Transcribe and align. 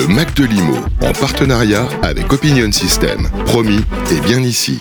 Le 0.00 0.06
Mac 0.06 0.32
de 0.34 0.46
Limo, 0.46 0.76
en 1.02 1.12
partenariat 1.12 1.86
avec 2.00 2.32
Opinion 2.32 2.72
System. 2.72 3.28
Promis, 3.44 3.84
et 4.10 4.20
bien 4.20 4.40
ici. 4.40 4.80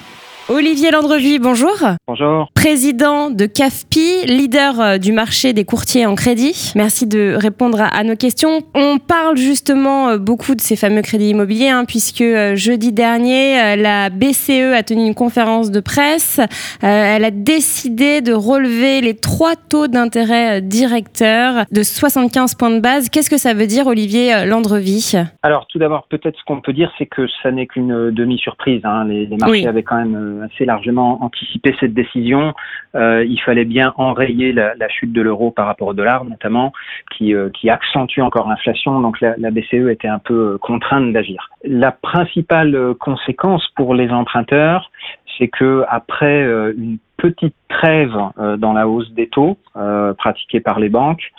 Olivier 0.52 0.90
Landrevie, 0.90 1.38
bonjour. 1.38 1.78
Bonjour. 2.08 2.50
Président 2.56 3.30
de 3.30 3.46
CAFPI, 3.46 4.26
leader 4.26 4.82
euh, 4.82 4.98
du 4.98 5.12
marché 5.12 5.54
des 5.54 5.64
courtiers 5.64 6.08
en 6.08 6.16
crédit. 6.16 6.74
Merci 6.76 7.06
de 7.06 7.36
répondre 7.40 7.80
à, 7.80 8.04
nos 8.04 8.16
questions. 8.16 8.62
On 8.74 8.98
parle 8.98 9.38
justement 9.38 10.10
euh, 10.10 10.18
beaucoup 10.18 10.56
de 10.56 10.62
ces 10.62 10.76
fameux 10.76 11.04
crédits 11.04 11.30
immobiliers, 11.30 11.70
hein, 11.70 11.86
puisque 11.86 12.22
euh, 12.22 12.56
jeudi 12.56 12.92
dernier, 12.92 13.76
la 13.76 14.10
BCE 14.10 14.74
a 14.76 14.82
tenu 14.82 15.06
une 15.06 15.14
conférence 15.14 15.70
de 15.70 15.82
presse. 15.82 16.42
elle 16.82 17.26
a 17.26 17.32
décidé 17.32 18.22
de 18.22 18.34
relever 18.34 19.02
les 19.02 19.16
trois 19.16 19.56
taux 19.56 19.86
d'intérêt 19.86 20.64
directeurs 20.64 21.66
de 21.72 21.84
75 21.84 22.56
points 22.56 22.72
de 22.72 22.80
base. 22.80 23.10
Qu'est-ce 23.10 23.30
que 23.30 23.38
ça 23.38 23.54
veut 23.54 23.68
dire, 23.68 23.86
Olivier 23.86 24.48
Landrevie 24.48 25.14
Alors, 25.44 25.68
tout 25.68 25.78
d'abord, 25.78 26.08
peut-être 26.10 26.40
ce 26.40 26.44
qu'on 26.46 26.60
peut 26.60 26.74
dire, 26.74 26.92
c'est 26.98 27.06
que 27.06 27.28
ça 27.44 27.52
n'est 27.52 27.68
qu'une 27.68 28.10
demi-surprise. 28.10 28.82
Hein. 28.84 29.06
Les, 29.06 29.28
marchés 29.38 29.68
avaient 29.68 29.84
quand 29.84 29.98
même 29.98 30.39
assez 30.42 30.66
largement 30.66 31.24
anticipé 31.24 31.76
cette 31.80 31.94
décision. 31.94 32.54
Euh, 32.96 33.24
il 33.26 33.40
fallait 33.42 33.66
bien 33.66 33.94
enrayer 33.98 34.52
la, 34.52 34.90
chute 34.90 35.14
de 35.14 35.22
l'euro 35.22 35.52
par 35.52 35.66
rapport 35.66 35.90
au 35.90 35.94
dollar, 35.94 36.26
notamment, 36.26 36.74
qui, 37.12 37.34
euh, 37.34 37.50
accentue 37.68 38.22
encore 38.22 38.48
l'inflation. 38.48 39.00
Donc 39.02 39.20
la, 39.22 39.52
BCE 39.52 39.90
était 39.90 40.08
un 40.08 40.20
peu 40.20 40.54
euh, 40.54 40.58
contrainte 40.58 41.14
d'agir. 41.14 41.50
La 41.64 41.92
principale 41.92 42.96
conséquence 43.00 43.68
pour 43.76 43.94
les 43.94 44.10
emprunteurs, 44.10 44.92
c'est 45.38 45.48
que 45.48 45.86
après 45.88 46.44
une 46.78 46.98
petite 47.18 47.56
trêve 47.70 48.16
dans 48.58 48.74
la 48.74 48.88
hausse 48.88 49.12
des 49.12 49.28
taux 49.28 49.58
pratiquée 50.18 50.60
par 50.60 50.80
les 50.80 50.90
banques, 50.90 51.32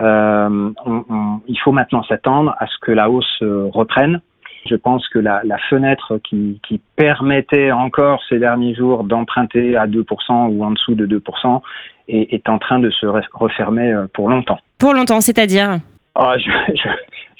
il 0.00 1.58
faut 1.62 1.72
maintenant 1.72 2.02
s'attendre 2.04 2.54
à 2.58 2.66
ce 2.66 2.76
que 2.80 2.92
la 2.92 3.10
hausse 3.10 3.38
reprenne 3.40 4.20
je 4.66 4.76
pense 4.76 5.08
que 5.08 5.18
la, 5.18 5.42
fenêtre 5.68 6.18
qui, 6.18 6.60
permettait 6.96 7.72
encore 7.72 8.22
ces 8.28 8.38
derniers 8.38 8.74
jours 8.74 9.04
d'emprunter 9.04 9.76
à 9.76 9.86
2% 9.86 10.50
ou 10.50 10.64
en 10.64 10.70
dessous 10.70 10.94
de 10.94 11.06
2% 11.06 11.60
est, 12.08 12.32
est 12.32 12.48
en 12.48 12.58
train 12.58 12.78
de 12.78 12.90
se 12.90 13.06
refermer 13.32 13.92
euh, 13.92 14.06
pour 14.12 14.28
longtemps. 14.28 14.58
Pour 14.78 14.94
longtemps, 14.94 15.20
c'est-à-dire? 15.20 15.78
Ah, 16.14 16.36
je, 16.38 16.50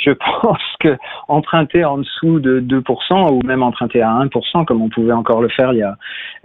je 0.05 0.11
pense 0.11 0.63
que 0.81 0.97
emprunter 1.29 1.85
en 1.85 1.99
dessous 1.99 2.41
de 2.41 2.61
2% 2.61 3.33
ou 3.33 3.41
même 3.47 3.63
emprunter 3.63 4.03
à 4.03 4.11
1%, 4.11 4.65
comme 4.65 4.83
on 4.83 4.89
pouvait 4.89 5.13
encore 5.13 5.43
le 5.43 5.49
faire 5.49 5.73
il 5.73 5.79
y 5.79 5.83
a, 5.83 5.97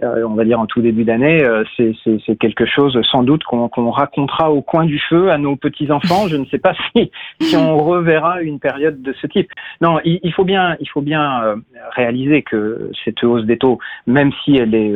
euh, 0.02 0.24
on 0.26 0.34
va 0.34 0.44
dire 0.44 0.60
en 0.60 0.66
tout 0.66 0.80
début 0.80 1.04
d'année, 1.04 1.42
euh, 1.42 1.64
c'est 1.76 2.36
quelque 2.36 2.66
chose 2.66 3.00
sans 3.10 3.22
doute 3.22 3.42
qu'on 3.44 3.90
racontera 3.90 4.50
au 4.50 4.62
coin 4.62 4.84
du 4.84 4.98
feu 4.98 5.30
à 5.30 5.38
nos 5.38 5.56
petits 5.56 5.90
enfants. 5.90 6.28
Je 6.28 6.36
ne 6.36 6.44
sais 6.46 6.58
pas 6.58 6.74
si, 6.96 7.10
si 7.40 7.56
on 7.56 7.78
reverra 7.78 8.42
une 8.42 8.60
période 8.60 9.02
de 9.02 9.12
ce 9.20 9.26
type. 9.26 9.50
Non, 9.80 9.98
il, 10.04 10.32
faut 10.32 10.44
bien, 10.44 10.76
il 10.80 10.88
faut 10.88 11.02
bien 11.02 11.42
euh, 11.42 11.56
réaliser 11.96 12.42
que 12.42 12.90
cette 13.04 13.22
hausse 13.24 13.44
des 13.44 13.58
taux, 13.58 13.78
même 14.06 14.32
si 14.44 14.56
elle 14.56 14.74
est 14.74 14.92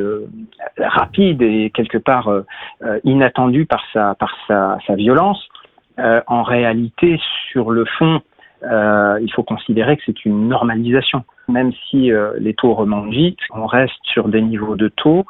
rapide 0.79 1.43
et 1.43 1.71
quelque 1.75 1.99
part 1.99 2.31
inattendue 3.05 3.67
par 3.67 3.83
sa 3.93 4.15
par 4.15 4.35
sa, 4.47 4.79
sa 4.87 4.95
violence, 4.95 5.49
en 5.99 6.43
réalité, 6.43 7.21
sur 7.51 7.71
le 7.71 7.85
fond, 7.85 8.23
euh, 8.65 9.19
il 9.21 9.33
faut 9.33 9.43
considérer 9.43 9.97
que 9.97 10.03
c'est 10.07 10.25
une 10.25 10.49
normalisation. 10.49 11.25
Même 11.49 11.73
si 11.89 12.13
euh, 12.13 12.33
les 12.39 12.55
taux 12.55 12.75
remontent 12.75 13.11
vite, 13.11 13.39
on 13.51 13.67
reste 13.67 13.99
sur 14.05 14.29
des 14.29 14.41
niveaux 14.41 14.77
de 14.77 14.89
taux 14.89 15.25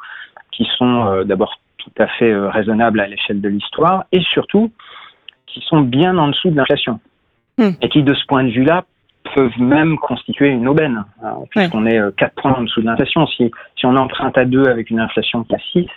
qui 0.51 0.67
sont 0.77 1.07
euh, 1.07 1.23
d'abord 1.23 1.59
tout 1.77 1.91
à 1.97 2.07
fait 2.07 2.33
raisonnables 2.33 2.99
à 2.99 3.07
l'échelle 3.07 3.41
de 3.41 3.49
l'histoire 3.49 4.05
et 4.11 4.21
surtout 4.21 4.71
qui 5.47 5.61
sont 5.61 5.81
bien 5.81 6.17
en 6.17 6.29
dessous 6.29 6.49
de 6.49 6.55
l'inflation. 6.55 6.99
Hmm. 7.57 7.71
Et 7.81 7.89
qui, 7.89 8.03
de 8.03 8.13
ce 8.13 8.25
point 8.25 8.43
de 8.43 8.49
vue-là, 8.49 8.85
peuvent 9.35 9.59
même 9.59 9.97
constituer 9.97 10.49
une 10.49 10.67
aubaine, 10.67 11.03
hein, 11.23 11.35
puisqu'on 11.49 11.85
est 11.85 11.99
4 12.17 12.35
points 12.35 12.53
en 12.53 12.63
dessous 12.63 12.81
de 12.81 12.85
l'inflation. 12.85 13.25
Si, 13.27 13.51
si 13.77 13.85
on 13.85 13.95
emprunte 13.95 14.37
à 14.37 14.45
2 14.45 14.65
avec 14.65 14.89
une 14.89 14.99
inflation 14.99 15.43
qui 15.43 15.55
6, 15.73 15.87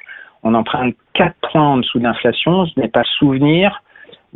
on 0.42 0.54
emprunte 0.54 0.94
4 1.14 1.34
points 1.50 1.62
en 1.62 1.76
dessous 1.78 1.98
de 1.98 2.04
l'inflation, 2.04 2.66
ce 2.66 2.80
n'est 2.80 2.88
pas 2.88 3.04
souvenir 3.18 3.82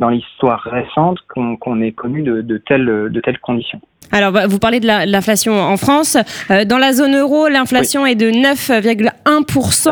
dans 0.01 0.09
l'histoire 0.09 0.61
récente 0.63 1.19
qu'on 1.29 1.81
ait 1.81 1.91
connu 1.91 2.23
de, 2.23 2.41
de, 2.41 2.57
telles, 2.57 2.85
de 2.85 3.21
telles 3.21 3.39
conditions. 3.39 3.79
Alors, 4.11 4.31
bah, 4.33 4.47
vous 4.47 4.59
parlez 4.59 4.79
de 4.81 4.87
l'inflation 4.87 5.53
en 5.53 5.77
France. 5.77 6.17
Euh, 6.49 6.65
dans 6.65 6.77
la 6.77 6.91
zone 6.91 7.15
euro, 7.15 7.47
l'inflation 7.47 8.05
est 8.05 8.15
de 8.15 8.29
9,1%. 8.29 9.89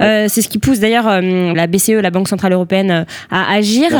Euh, 0.00 0.24
c'est 0.26 0.42
ce 0.42 0.48
qui 0.48 0.58
pousse 0.58 0.80
d'ailleurs 0.80 1.06
euh, 1.06 1.52
la 1.54 1.66
BCE, 1.68 2.00
la 2.02 2.10
Banque 2.10 2.26
Centrale 2.26 2.52
Européenne, 2.52 3.06
à 3.30 3.52
agir. 3.52 3.90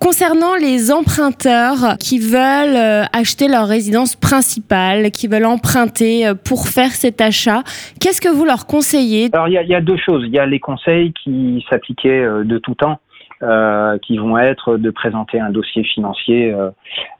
Concernant 0.00 0.54
les 0.54 0.90
emprunteurs 0.90 1.98
qui 1.98 2.20
veulent 2.20 3.06
acheter 3.12 3.48
leur 3.48 3.66
résidence 3.66 4.16
principale, 4.16 5.10
qui 5.10 5.26
veulent 5.26 5.46
emprunter 5.46 6.32
pour 6.44 6.68
faire 6.68 6.92
cet 6.92 7.20
achat, 7.20 7.64
qu'est-ce 8.00 8.20
que 8.20 8.28
vous 8.28 8.44
leur 8.44 8.66
conseillez? 8.66 9.28
Alors, 9.32 9.48
il 9.48 9.60
y, 9.60 9.66
y, 9.66 9.74
a 9.74 9.80
deux 9.80 9.98
choses. 9.98 10.22
Il 10.26 10.32
y 10.32 10.38
a 10.38 10.46
les 10.46 10.60
conseils 10.60 11.12
qui 11.12 11.66
s'appliquaient 11.68 12.24
de 12.44 12.58
tout 12.58 12.74
temps 12.76 13.00
euh, 13.40 13.98
qui 13.98 14.18
vont 14.18 14.36
être 14.36 14.78
de 14.78 14.90
présenter 14.90 15.38
un 15.38 15.50
dossier 15.50 15.84
financier 15.84 16.52
euh, 16.52 16.70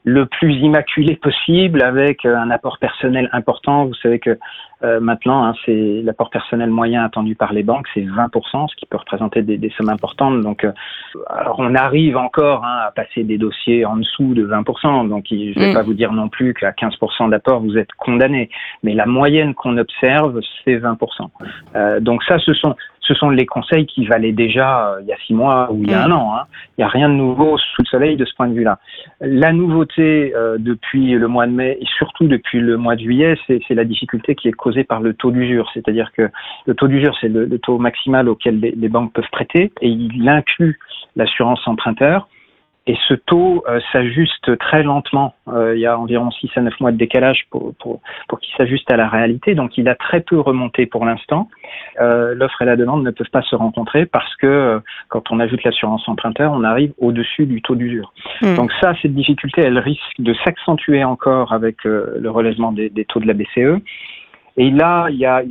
le 0.03 0.25
plus 0.25 0.53
immaculé 0.55 1.15
possible 1.15 1.81
avec 1.81 2.25
euh, 2.25 2.35
un 2.35 2.51
apport 2.51 2.77
personnel 2.77 3.29
important. 3.31 3.85
Vous 3.85 3.93
savez 3.93 4.19
que 4.19 4.37
maintenant, 5.01 5.43
hein, 5.43 5.53
c'est 5.65 6.01
l'apport 6.05 6.29
personnel 6.29 6.69
moyen 6.69 7.03
attendu 7.03 7.35
par 7.35 7.51
les 7.51 7.63
banques, 7.63 7.85
c'est 7.93 7.99
20%, 7.99 8.69
ce 8.69 8.75
qui 8.77 8.85
peut 8.85 8.95
représenter 8.95 9.41
des, 9.41 9.57
des 9.57 9.69
sommes 9.71 9.89
importantes. 9.89 10.39
Donc, 10.39 10.65
alors 11.27 11.55
on 11.59 11.75
arrive 11.75 12.15
encore 12.15 12.63
hein, 12.63 12.85
à 12.87 12.91
passer 12.91 13.25
des 13.25 13.37
dossiers 13.37 13.83
en 13.83 13.97
dessous 13.97 14.33
de 14.33 14.47
20%. 14.47 15.09
Donc, 15.09 15.25
je 15.29 15.35
ne 15.35 15.53
vais 15.53 15.71
mm. 15.71 15.73
pas 15.73 15.83
vous 15.83 15.93
dire 15.93 16.13
non 16.13 16.29
plus 16.29 16.53
qu'à 16.53 16.71
15% 16.71 17.29
d'apport 17.29 17.59
vous 17.59 17.77
êtes 17.77 17.91
condamné, 17.97 18.49
mais 18.81 18.93
la 18.93 19.05
moyenne 19.05 19.53
qu'on 19.53 19.77
observe, 19.77 20.39
c'est 20.63 20.77
20%. 20.77 21.99
donc 21.99 22.23
ça, 22.23 22.39
ce 22.39 22.53
sont 22.53 22.73
ce 23.09 23.15
sont 23.15 23.31
les 23.31 23.47
conseils 23.47 23.87
qui 23.87 24.05
valaient 24.05 24.31
déjà 24.31 24.89
euh, 24.89 25.01
il 25.01 25.07
y 25.07 25.11
a 25.11 25.17
six 25.25 25.33
mois 25.33 25.69
ou 25.71 25.83
il 25.83 25.89
y 25.89 25.93
a 25.93 26.03
un 26.03 26.11
an. 26.11 26.35
Hein. 26.35 26.43
Il 26.77 26.81
n'y 26.81 26.83
a 26.85 26.87
rien 26.87 27.09
de 27.09 27.15
nouveau 27.15 27.57
sous 27.57 27.81
le 27.81 27.87
soleil 27.87 28.17
de 28.17 28.23
ce 28.23 28.35
point 28.35 28.47
de 28.47 28.53
vue-là. 28.53 28.77
La 29.19 29.51
nouveauté 29.51 30.31
euh, 30.35 30.57
depuis 30.59 31.13
le 31.13 31.27
mois 31.27 31.47
de 31.47 31.51
mai 31.51 31.77
et 31.81 31.85
surtout 31.97 32.27
depuis 32.27 32.59
le 32.59 32.77
mois 32.77 32.95
de 32.95 33.01
juillet, 33.01 33.35
c'est 33.47 33.73
la 33.73 33.83
difficulté 33.83 34.35
qui 34.35 34.47
est 34.47 34.51
causée 34.51 34.83
par 34.83 35.01
le 35.01 35.15
taux 35.15 35.31
d'usure. 35.31 35.67
C'est-à-dire 35.73 36.11
que 36.15 36.29
le 36.67 36.75
taux 36.75 36.87
d'usure, 36.87 37.17
c'est 37.19 37.29
le, 37.29 37.57
taux 37.57 37.79
maximal 37.79 38.29
auquel 38.29 38.59
les, 38.59 38.89
banques 38.89 39.13
peuvent 39.13 39.29
prêter 39.31 39.71
et 39.81 39.89
il 39.89 40.29
inclut 40.29 40.77
l'assurance 41.15 41.67
emprunteur. 41.67 42.27
Et 42.89 42.97
ce 43.07 43.13
taux 43.13 43.63
euh, 43.69 43.79
s'ajuste 43.91 44.57
très 44.57 44.81
lentement. 44.81 45.35
Euh, 45.47 45.75
il 45.75 45.79
y 45.79 45.85
a 45.85 45.95
environ 45.95 46.31
6 46.31 46.49
à 46.55 46.61
9 46.61 46.79
mois 46.79 46.91
de 46.91 46.97
décalage 46.97 47.45
pour, 47.51 47.75
pour, 47.75 48.01
pour 48.27 48.39
qu'il 48.39 48.51
s'ajuste 48.55 48.91
à 48.91 48.97
la 48.97 49.07
réalité. 49.07 49.53
Donc 49.53 49.77
il 49.77 49.87
a 49.87 49.93
très 49.93 50.21
peu 50.21 50.39
remonté 50.39 50.87
pour 50.87 51.05
l'instant. 51.05 51.49
Euh, 52.01 52.33
L'offre 52.33 52.63
et 52.63 52.65
la 52.65 52.75
demande 52.75 53.03
ne 53.03 53.11
peuvent 53.11 53.29
pas 53.29 53.43
se 53.43 53.55
rencontrer 53.55 54.07
parce 54.07 54.35
que 54.37 54.81
quand 55.09 55.29
on 55.29 55.39
ajoute 55.39 55.63
l'assurance 55.63 56.09
emprunteur, 56.09 56.51
on 56.51 56.63
arrive 56.63 56.91
au-dessus 56.97 57.45
du 57.45 57.61
taux 57.61 57.75
d'usure. 57.75 58.11
Hmm. 58.41 58.55
Donc 58.55 58.71
ça, 58.81 58.95
cette 59.03 59.13
difficulté, 59.13 59.61
elle 59.61 59.77
risque 59.77 60.15
de 60.17 60.33
s'accentuer 60.43 61.03
encore 61.03 61.53
avec 61.53 61.83
le 61.83 62.27
relèvement 62.31 62.71
des, 62.71 62.89
des 62.89 63.05
taux 63.05 63.19
de 63.19 63.27
la 63.27 63.35
BCE. 63.35 63.83
Et 64.59 64.71
là, 64.71 65.07
il 65.09 65.15
y 65.15 65.25
a, 65.25 65.41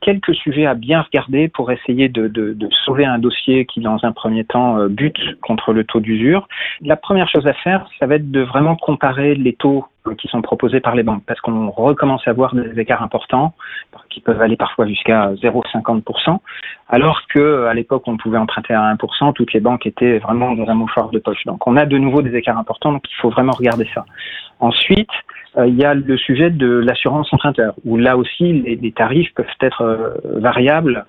quelques 0.00 0.34
sujets 0.34 0.66
à 0.66 0.74
bien 0.74 1.02
regarder 1.02 1.46
pour 1.46 1.70
essayer 1.70 2.08
de, 2.08 2.56
sauver 2.84 3.04
un 3.04 3.20
dossier 3.20 3.64
qui, 3.64 3.78
dans 3.78 3.98
un 4.02 4.10
premier 4.10 4.42
temps, 4.42 4.76
euh, 4.76 4.88
bute 4.88 5.40
contre 5.40 5.72
le 5.72 5.84
taux 5.84 6.00
d'usure. 6.00 6.48
La 6.80 6.96
première 6.96 7.28
chose 7.28 7.46
à 7.46 7.52
faire, 7.52 7.86
ça 8.00 8.06
va 8.06 8.16
être 8.16 8.28
de 8.32 8.40
vraiment 8.40 8.74
comparer 8.74 9.36
les 9.36 9.52
taux 9.52 9.84
euh, 10.08 10.16
qui 10.16 10.26
sont 10.26 10.42
proposés 10.42 10.80
par 10.80 10.96
les 10.96 11.04
banques, 11.04 11.22
parce 11.28 11.40
qu'on 11.40 11.70
recommence 11.70 12.26
à 12.26 12.32
voir 12.32 12.52
des 12.52 12.80
écarts 12.80 13.04
importants 13.04 13.54
qui 14.08 14.20
peuvent 14.20 14.42
aller 14.42 14.56
parfois 14.56 14.84
jusqu'à 14.88 15.32
0,50%, 15.34 16.38
alors 16.88 17.20
que 17.28 17.66
à 17.66 17.74
l'époque 17.74 18.02
on 18.06 18.16
pouvait 18.16 18.38
emprunter 18.38 18.74
à 18.74 18.92
1%, 18.94 19.32
toutes 19.32 19.52
les 19.52 19.60
banques 19.60 19.86
étaient 19.86 20.18
vraiment 20.18 20.56
dans 20.56 20.68
un 20.68 20.74
mouchoir 20.74 21.10
de 21.10 21.20
poche. 21.20 21.44
Donc 21.44 21.64
on 21.68 21.76
a 21.76 21.86
de 21.86 21.98
nouveau 21.98 22.20
des 22.20 22.34
écarts 22.34 22.58
importants, 22.58 22.90
donc 22.90 23.04
il 23.08 23.14
faut 23.20 23.30
vraiment 23.30 23.52
regarder 23.52 23.88
ça. 23.94 24.04
Ensuite, 24.58 25.10
il 25.58 25.74
y 25.74 25.84
a 25.84 25.94
le 25.94 26.16
sujet 26.16 26.50
de 26.50 26.66
l'assurance 26.66 27.32
emprunteur, 27.32 27.74
où 27.84 27.96
là 27.96 28.16
aussi 28.16 28.52
les, 28.52 28.92
tarifs 28.92 29.32
peuvent 29.34 29.46
être 29.60 29.82
euh, 29.82 30.38
variables 30.40 31.06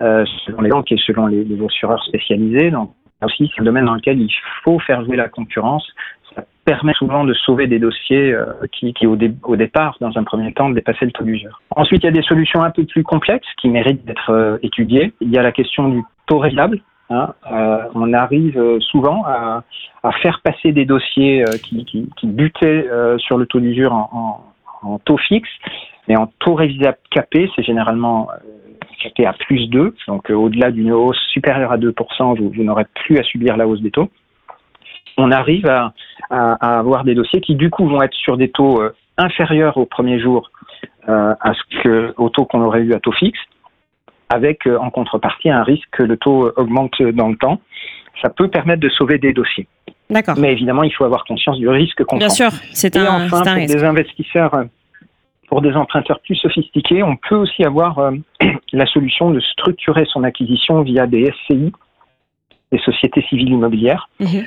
euh, 0.00 0.24
selon 0.44 0.60
les 0.60 0.70
banques 0.70 0.92
et 0.92 0.98
selon 0.98 1.26
les, 1.26 1.46
assureurs 1.64 2.02
spécialisés. 2.04 2.70
Donc 2.70 2.92
là 3.20 3.26
aussi, 3.26 3.50
c'est 3.54 3.62
un 3.62 3.64
domaine 3.64 3.86
dans 3.86 3.94
lequel 3.94 4.20
il 4.20 4.30
faut 4.62 4.78
faire 4.80 5.04
jouer 5.04 5.16
la 5.16 5.28
concurrence. 5.28 5.86
Ça 6.34 6.44
permet 6.64 6.92
souvent 6.94 7.24
de 7.24 7.32
sauver 7.32 7.66
des 7.66 7.78
dossiers 7.78 8.36
qui, 8.72 8.92
qui 8.92 9.06
au, 9.06 9.16
au, 9.44 9.56
départ, 9.56 9.96
dans 10.00 10.16
un 10.18 10.24
premier 10.24 10.52
temps, 10.52 10.68
dépassaient 10.68 11.06
le 11.06 11.12
taux 11.12 11.24
d'usure. 11.24 11.62
Ensuite, 11.74 12.02
il 12.02 12.06
y 12.06 12.10
a 12.10 12.12
des 12.12 12.22
solutions 12.22 12.62
un 12.62 12.70
peu 12.70 12.84
plus 12.84 13.02
complexes 13.02 13.48
qui 13.60 13.68
méritent 13.68 14.04
d'être 14.04 14.58
étudiées. 14.62 15.12
Il 15.22 15.30
y 15.30 15.38
a 15.38 15.42
la 15.42 15.52
question 15.52 15.88
du 15.88 16.02
taux 16.26 16.38
réglable, 16.38 16.80
Hein, 17.10 17.32
euh, 17.50 17.84
on 17.94 18.12
arrive 18.12 18.58
euh, 18.58 18.80
souvent 18.80 19.24
à, 19.24 19.62
faire 20.22 20.40
passer 20.42 20.72
des 20.72 20.84
dossiers 20.84 21.42
euh, 21.42 21.56
qui, 21.56 22.06
butaient 22.24 22.86
sur 23.18 23.38
le 23.38 23.46
taux 23.46 23.60
d'usure 23.60 23.92
en, 23.92 24.98
taux 25.04 25.16
fixe, 25.16 25.48
mais 26.06 26.16
en 26.16 26.26
taux 26.38 26.54
révisable 26.54 26.98
capé, 27.10 27.50
c'est 27.56 27.62
généralement 27.62 28.28
capé 29.02 29.26
à 29.26 29.32
plus 29.32 29.68
2, 29.68 29.94
donc 30.06 30.30
au-delà 30.30 30.70
d'une 30.70 30.92
hausse 30.92 31.18
supérieure 31.32 31.72
à 31.72 31.78
2%, 31.78 32.38
vous, 32.38 32.50
vous 32.50 32.62
n'aurez 32.62 32.86
plus 32.94 33.18
à 33.18 33.22
subir 33.22 33.56
la 33.56 33.66
hausse 33.66 33.80
des 33.80 33.90
taux. 33.90 34.08
on 35.16 35.30
arrive 35.30 35.66
à, 35.66 35.92
avoir 36.30 37.04
des 37.04 37.14
dossiers 37.14 37.40
qui 37.40 37.54
du 37.54 37.70
coup 37.70 37.88
vont 37.88 38.02
être 38.02 38.14
sur 38.14 38.36
des 38.36 38.50
taux 38.50 38.80
inférieurs 39.16 39.76
au 39.78 39.86
premier 39.86 40.20
jour 40.20 40.50
au 41.08 42.28
taux 42.28 42.44
qu'on 42.44 42.62
aurait 42.62 42.82
eu 42.82 42.94
à 42.94 43.00
taux 43.00 43.12
fixe, 43.12 43.40
avec 44.28 44.66
euh, 44.66 44.78
en 44.78 44.90
contrepartie 44.90 45.50
un 45.50 45.62
risque 45.62 45.88
que 45.92 46.02
le 46.02 46.16
taux 46.16 46.50
augmente 46.56 47.00
dans 47.02 47.28
le 47.28 47.36
temps. 47.36 47.60
Ça 48.22 48.30
peut 48.30 48.48
permettre 48.48 48.80
de 48.80 48.88
sauver 48.88 49.18
des 49.18 49.32
dossiers. 49.32 49.68
D'accord. 50.10 50.36
Mais 50.38 50.52
évidemment, 50.52 50.82
il 50.82 50.92
faut 50.92 51.04
avoir 51.04 51.24
conscience 51.24 51.58
du 51.58 51.68
risque 51.68 52.02
qu'on 52.04 52.16
Bien 52.16 52.28
sûr, 52.28 52.50
c'est 52.72 52.96
un, 52.96 53.04
Et 53.04 53.08
enfin, 53.08 53.42
un 53.46 53.56
pour 53.56 53.66
des 53.66 53.84
investisseurs, 53.84 54.64
pour 55.48 55.62
des 55.62 55.72
emprunteurs 55.74 56.20
plus 56.20 56.34
sophistiqués, 56.36 57.02
on 57.02 57.16
peut 57.16 57.36
aussi 57.36 57.64
avoir 57.64 58.10
la 58.72 58.86
solution 58.86 59.30
de 59.30 59.40
structurer 59.40 60.04
son 60.12 60.24
acquisition 60.24 60.82
via 60.82 61.06
des 61.06 61.32
SCI, 61.44 61.72
des 62.72 62.78
sociétés 62.78 63.24
civiles 63.28 63.50
immobilières. 63.50 64.08
Mhm. 64.18 64.44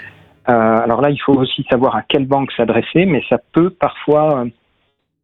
Euh, 0.50 0.54
alors 0.54 1.02
là, 1.02 1.10
il 1.10 1.22
faut 1.22 1.34
aussi 1.34 1.66
savoir 1.70 1.96
à 1.96 2.02
quelle 2.02 2.26
banque 2.26 2.52
s'adresser, 2.54 3.06
mais 3.06 3.24
ça 3.30 3.38
peut 3.54 3.70
parfois 3.70 4.42
euh, 4.42 4.46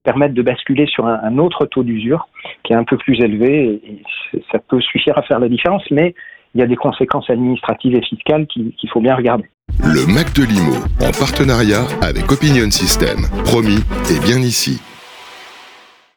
permettre 0.07 0.33
de 0.33 0.41
basculer 0.41 0.85
sur 0.87 1.05
un, 1.05 1.37
autre 1.37 1.65
taux 1.65 1.83
d'usure 1.83 2.29
qui 2.63 2.71
est 2.71 2.77
un 2.77 2.85
peu 2.85 2.95
plus 2.95 3.19
élevé 3.19 3.81
et, 3.83 4.01
ça 4.51 4.59
peut 4.59 4.79
suffire 4.79 5.17
à 5.17 5.21
faire 5.23 5.39
la 5.39 5.49
différence, 5.49 5.83
mais 5.91 6.15
il 6.55 6.61
y 6.61 6.63
a 6.63 6.67
des 6.67 6.77
conséquences 6.77 7.29
administratives 7.29 7.95
et 7.95 8.01
fiscales 8.01 8.45
qu'il 8.47 8.89
faut 8.89 9.01
bien 9.01 9.15
regarder. 9.15 9.45
Le 9.83 10.05
Mac 10.13 10.33
de 10.33 10.43
Limo, 10.43 10.77
en 11.01 11.11
partenariat 11.11 11.83
avec 12.01 12.31
Opinion 12.31 12.71
System. 12.71 13.19
Promis, 13.45 13.83
et 14.11 14.19
bien 14.25 14.37
ici. 14.37 14.81